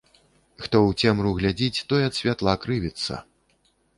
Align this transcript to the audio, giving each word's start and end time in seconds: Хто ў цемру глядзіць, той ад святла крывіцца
Хто 0.63 0.77
ў 0.87 0.91
цемру 1.09 1.33
глядзіць, 1.41 1.83
той 1.91 2.01
ад 2.07 2.13
святла 2.19 2.53
крывіцца 2.63 3.21